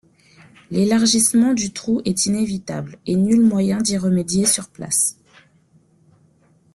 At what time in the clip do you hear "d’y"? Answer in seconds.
3.77-3.99